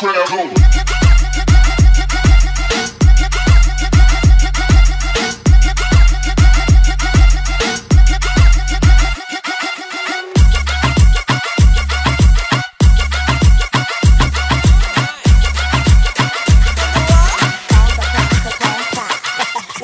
O 0.00 0.04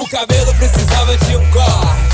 cabelo 0.08 0.54
precisava 0.54 1.16
de 1.16 1.36
um 1.36 1.50
corte. 1.50 2.13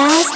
Oh! 0.00 0.28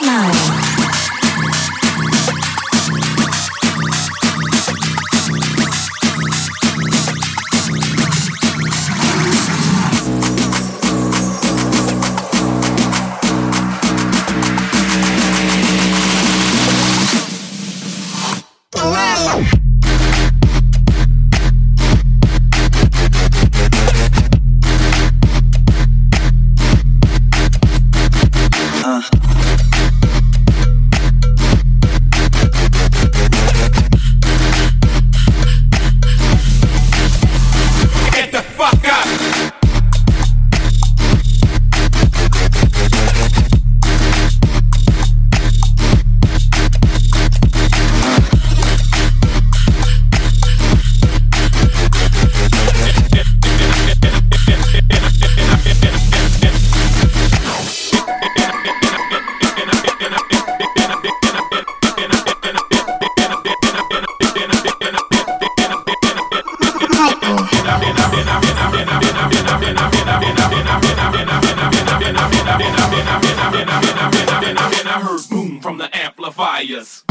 amplifiers. 76.22 77.04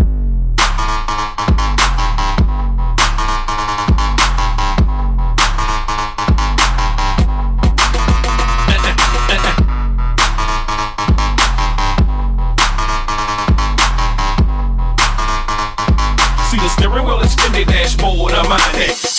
See 16.49 16.57
the 16.57 16.69
steering 16.69 17.05
wheel 17.05 17.21
extended 17.21 17.67
dashboard 17.67 18.33
of 18.33 18.47
my 18.49 18.57
neck. 18.73 19.10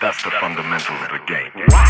That's 0.00 0.22
the 0.24 0.30
fundamentals 0.40 0.98
of 1.02 1.10
the 1.10 1.20
game. 1.26 1.89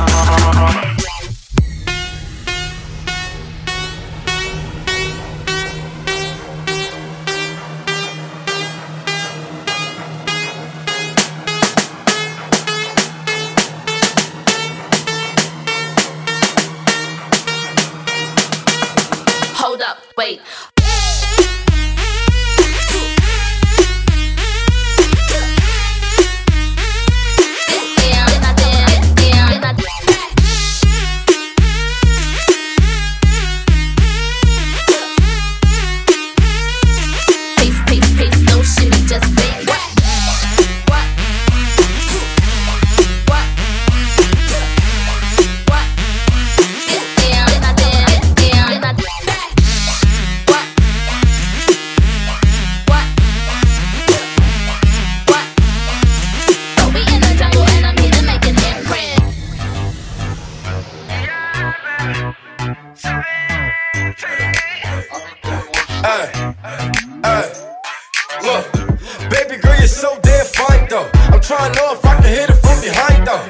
It's 69.81 69.97
so 69.97 70.13
damn 70.21 70.45
fine 70.45 70.85
though. 70.89 71.09
I'm 71.33 71.41
trying 71.41 71.73
to 71.73 71.79
know 71.79 71.97
if 71.97 72.05
I 72.05 72.13
can 72.21 72.29
hit 72.29 72.53
it 72.53 72.59
from 72.61 72.77
behind 72.85 73.25
though. 73.25 73.41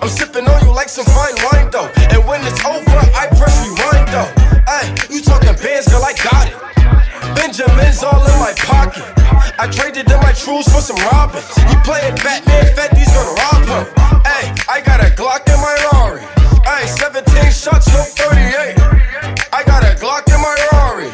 I'm 0.00 0.08
sipping 0.08 0.48
on 0.48 0.64
you 0.64 0.72
like 0.72 0.88
some 0.88 1.04
fine 1.04 1.36
wine 1.44 1.68
though. 1.68 1.92
And 2.08 2.24
when 2.24 2.40
it's 2.40 2.56
over, 2.64 2.96
I 3.12 3.28
press 3.36 3.52
rewind 3.60 4.08
though. 4.08 4.32
Hey, 4.64 4.96
you 5.12 5.20
talking 5.20 5.52
bands, 5.60 5.84
girl? 5.92 6.00
I 6.00 6.16
got 6.16 6.48
it. 6.48 6.56
Benjamin's 7.36 8.00
all 8.02 8.16
in 8.16 8.36
my 8.40 8.56
pocket. 8.64 9.04
I 9.60 9.68
traded 9.68 10.08
in 10.08 10.16
my 10.24 10.32
truths 10.32 10.72
for 10.72 10.80
some 10.80 10.96
robins. 11.12 11.52
You 11.68 11.76
playing 11.84 12.16
Batman, 12.24 12.64
Fetty's 12.72 13.12
gonna 13.12 13.36
rob 13.36 13.68
him. 13.68 13.84
Hey, 14.24 14.56
I 14.64 14.80
got 14.80 15.04
a 15.04 15.12
Glock 15.12 15.44
in 15.52 15.60
my 15.60 15.76
Rari. 15.92 16.24
Hey, 16.64 16.88
17 16.88 17.28
shots, 17.52 17.92
no 17.92 18.00
38. 18.16 18.80
I 19.52 19.60
got 19.68 19.84
a 19.84 19.92
Glock 20.00 20.32
in 20.32 20.40
my 20.40 20.56
Rari. 20.72 21.12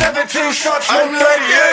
17 0.00 0.52
shots, 0.56 0.88
no 0.88 1.04
38. 1.12 1.67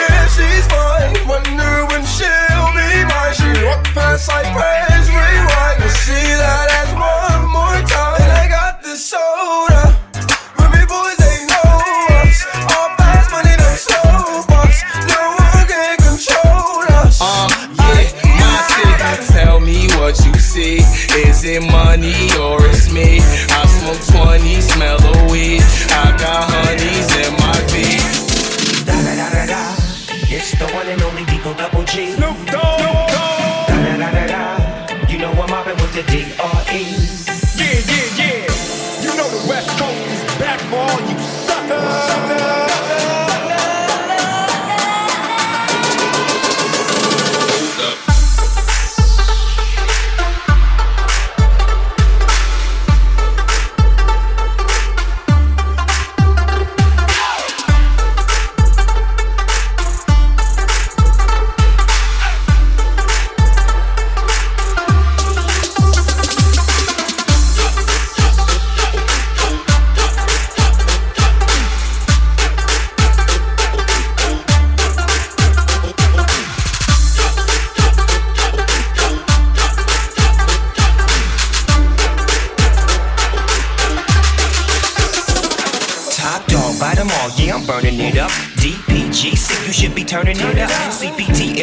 say 21.46 21.60
money 21.60 22.12
or 22.40 22.65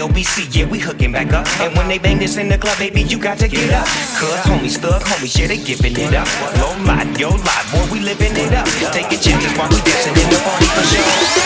LBC, 0.03 0.51
yeah, 0.53 0.65
we 0.65 0.79
hooking 0.79 1.13
back 1.13 1.31
up. 1.31 1.47
And 1.61 1.73
when 1.77 1.87
they 1.87 1.97
bang 1.97 2.19
this 2.19 2.35
in 2.35 2.49
the 2.49 2.57
club, 2.57 2.77
baby, 2.77 3.03
you 3.03 3.17
got 3.17 3.37
to 3.39 3.47
get 3.47 3.71
up. 3.71 3.87
Cuz 4.19 4.35
homies, 4.43 4.77
thug 4.77 5.01
homies, 5.01 5.39
yeah, 5.39 5.47
they 5.47 5.55
giving 5.57 5.95
it 5.95 6.13
up. 6.13 6.27
Low 6.59 6.75
oh 6.75 6.83
lot, 6.83 7.07
yo 7.17 7.29
lot, 7.29 7.71
boy, 7.71 7.87
we 7.89 8.01
living 8.01 8.35
it 8.35 8.53
up. 8.53 8.67
Take 8.91 9.17
chances 9.21 9.53
while 9.57 9.69
we 9.69 9.79
dancing 9.87 10.17
in 10.21 10.29
the 10.29 10.37
party 10.43 10.65
for 10.75 10.83
sure. 10.91 11.43